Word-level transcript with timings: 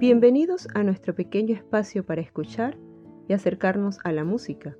Bienvenidos 0.00 0.68
a 0.74 0.84
nuestro 0.84 1.12
pequeño 1.12 1.56
espacio 1.56 2.06
para 2.06 2.20
escuchar 2.20 2.78
y 3.26 3.32
acercarnos 3.32 3.98
a 4.04 4.12
la 4.12 4.22
música, 4.22 4.76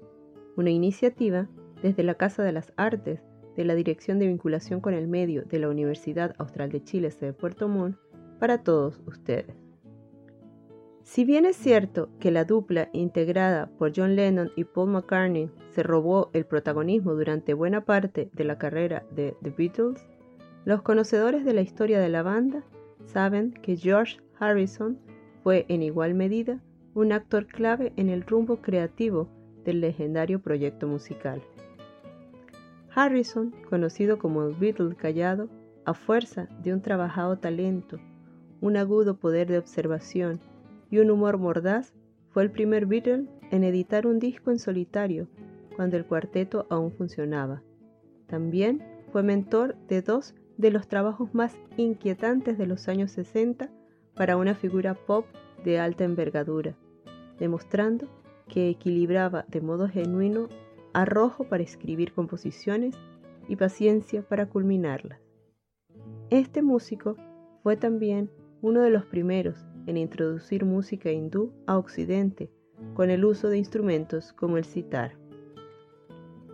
una 0.56 0.70
iniciativa 0.70 1.48
desde 1.82 2.04
la 2.04 2.14
Casa 2.14 2.44
de 2.44 2.52
las 2.52 2.72
Artes 2.76 3.20
de 3.56 3.64
la 3.64 3.74
Dirección 3.74 4.20
de 4.20 4.28
Vinculación 4.28 4.80
con 4.80 4.94
el 4.94 5.08
Medio 5.08 5.42
de 5.42 5.58
la 5.58 5.70
Universidad 5.70 6.36
Austral 6.38 6.70
de 6.70 6.84
Chile 6.84 7.12
de 7.20 7.32
Puerto 7.32 7.66
Montt 7.66 7.98
para 8.38 8.62
todos 8.62 9.00
ustedes. 9.08 9.56
Si 11.02 11.24
bien 11.24 11.46
es 11.46 11.56
cierto 11.56 12.10
que 12.20 12.30
la 12.30 12.44
dupla 12.44 12.88
integrada 12.92 13.72
por 13.76 13.90
John 13.96 14.14
Lennon 14.14 14.52
y 14.54 14.62
Paul 14.62 14.90
McCartney 14.90 15.50
se 15.70 15.82
robó 15.82 16.30
el 16.32 16.46
protagonismo 16.46 17.14
durante 17.14 17.54
buena 17.54 17.84
parte 17.84 18.30
de 18.34 18.44
la 18.44 18.56
carrera 18.56 19.04
de 19.10 19.36
The 19.42 19.50
Beatles, 19.50 20.06
los 20.64 20.82
conocedores 20.82 21.44
de 21.44 21.54
la 21.54 21.62
historia 21.62 21.98
de 21.98 22.08
la 22.08 22.22
banda 22.22 22.62
saben 23.04 23.50
que 23.50 23.76
George 23.76 24.20
Harrison 24.38 25.00
fue 25.48 25.64
en 25.70 25.82
igual 25.82 26.12
medida 26.12 26.60
un 26.92 27.10
actor 27.10 27.46
clave 27.46 27.94
en 27.96 28.10
el 28.10 28.20
rumbo 28.20 28.58
creativo 28.58 29.30
del 29.64 29.80
legendario 29.80 30.42
proyecto 30.42 30.86
musical. 30.86 31.40
Harrison, 32.94 33.54
conocido 33.70 34.18
como 34.18 34.44
el 34.44 34.54
Beatle 34.54 34.94
callado, 34.94 35.48
a 35.86 35.94
fuerza 35.94 36.50
de 36.62 36.74
un 36.74 36.82
trabajado 36.82 37.38
talento, 37.38 37.98
un 38.60 38.76
agudo 38.76 39.16
poder 39.16 39.48
de 39.48 39.56
observación 39.56 40.38
y 40.90 40.98
un 40.98 41.10
humor 41.10 41.38
mordaz, 41.38 41.94
fue 42.28 42.42
el 42.42 42.50
primer 42.50 42.84
Beatle 42.84 43.24
en 43.50 43.64
editar 43.64 44.06
un 44.06 44.18
disco 44.18 44.50
en 44.50 44.58
solitario 44.58 45.28
cuando 45.76 45.96
el 45.96 46.04
cuarteto 46.04 46.66
aún 46.68 46.92
funcionaba. 46.92 47.62
También 48.26 48.82
fue 49.12 49.22
mentor 49.22 49.76
de 49.88 50.02
dos 50.02 50.34
de 50.58 50.70
los 50.70 50.88
trabajos 50.88 51.32
más 51.32 51.56
inquietantes 51.78 52.58
de 52.58 52.66
los 52.66 52.86
años 52.86 53.12
60 53.12 53.70
para 54.14 54.36
una 54.36 54.54
figura 54.54 54.92
pop 54.92 55.24
de 55.64 55.78
alta 55.78 56.04
envergadura, 56.04 56.74
demostrando 57.38 58.08
que 58.48 58.68
equilibraba 58.68 59.44
de 59.48 59.60
modo 59.60 59.88
genuino 59.88 60.48
arrojo 60.92 61.44
para 61.44 61.62
escribir 61.62 62.12
composiciones 62.12 62.96
y 63.48 63.56
paciencia 63.56 64.22
para 64.22 64.46
culminarlas. 64.46 65.20
Este 66.30 66.62
músico 66.62 67.16
fue 67.62 67.76
también 67.76 68.30
uno 68.60 68.80
de 68.82 68.90
los 68.90 69.04
primeros 69.04 69.66
en 69.86 69.96
introducir 69.96 70.64
música 70.64 71.10
hindú 71.10 71.52
a 71.66 71.78
Occidente 71.78 72.50
con 72.94 73.10
el 73.10 73.24
uso 73.24 73.48
de 73.48 73.58
instrumentos 73.58 74.32
como 74.32 74.56
el 74.56 74.64
sitar. 74.64 75.16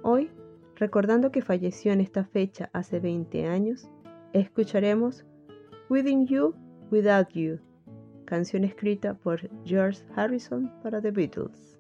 Hoy, 0.02 0.30
recordando 0.77 1.30
que 1.30 1.42
falleció 1.42 1.92
en 1.92 2.00
esta 2.00 2.24
fecha 2.24 2.70
hace 2.72 3.00
20 3.00 3.46
años, 3.46 3.89
escucharemos 4.33 5.24
Within 5.89 6.27
You 6.27 6.55
Without 6.91 7.28
You, 7.30 7.58
canción 8.25 8.64
escrita 8.64 9.14
por 9.14 9.48
George 9.64 10.03
Harrison 10.17 10.70
para 10.83 11.00
The 11.00 11.11
Beatles. 11.11 11.73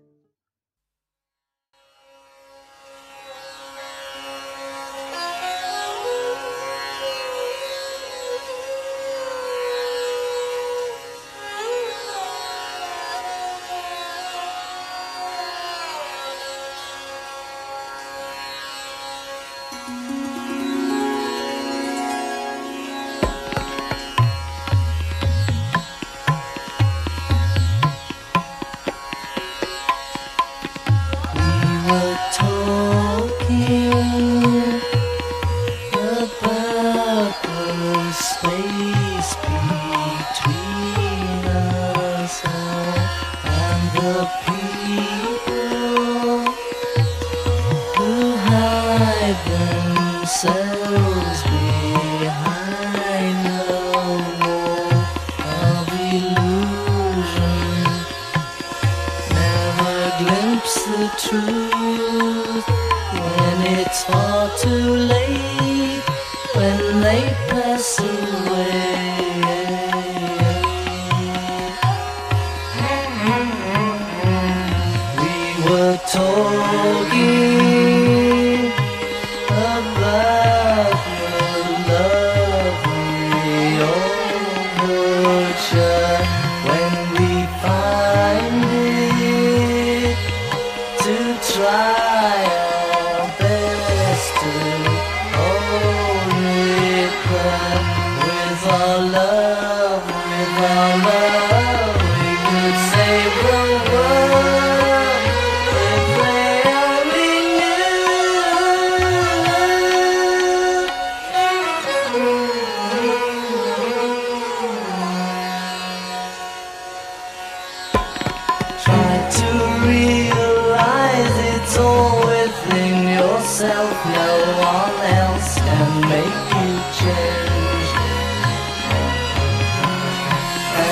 try. 91.54 92.43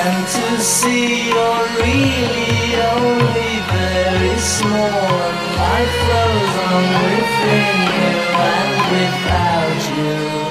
and 0.05 0.27
to 0.27 0.61
see 0.61 1.29
you're 1.29 1.67
really 1.79 2.75
only 2.91 3.53
very 3.71 4.37
small. 4.37 5.19
Life 5.61 5.95
flows 6.03 6.55
on 6.67 6.85
within 7.05 7.67
you 7.95 8.11
and 8.51 8.71
without 8.91 9.81
you. 9.97 10.42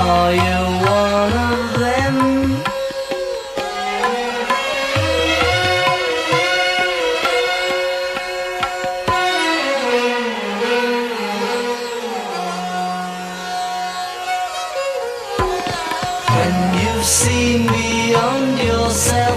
Are 0.00 0.32
you 0.32 0.60
one 0.86 1.32
of 1.32 1.78
them? 1.80 2.62
When 16.34 16.54
you've 16.80 17.04
seen 17.04 17.66
beyond 17.66 18.58
yourself, 18.58 19.27